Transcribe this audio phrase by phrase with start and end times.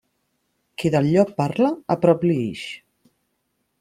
[0.83, 2.65] Qui del llop parla, a prop li ix.